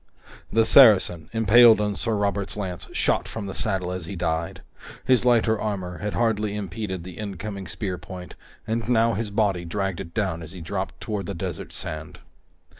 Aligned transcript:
The 0.51 0.65
Saracen, 0.65 1.29
impaled 1.31 1.79
on 1.79 1.95
Sir 1.95 2.15
Robert's 2.15 2.57
lance, 2.57 2.87
shot 2.91 3.27
from 3.27 3.45
the 3.45 3.53
saddle 3.53 3.91
as 3.91 4.07
he 4.07 4.15
died. 4.15 4.63
His 5.05 5.25
lighter 5.25 5.61
armor 5.61 5.99
had 5.99 6.15
hardly 6.15 6.55
impeded 6.55 7.03
the 7.03 7.19
incoming 7.19 7.67
spear 7.67 7.99
point, 7.99 8.35
and 8.65 8.89
now 8.89 9.13
his 9.13 9.29
body 9.29 9.63
dragged 9.63 9.99
it 9.99 10.15
down 10.15 10.41
as 10.41 10.53
he 10.53 10.61
dropped 10.61 10.99
toward 11.01 11.27
the 11.27 11.35
desert 11.35 11.71
sand. 11.71 12.17